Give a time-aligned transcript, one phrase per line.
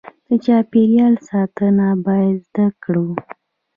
[0.27, 3.07] د چاپیریال ساتنه باید زده کړو.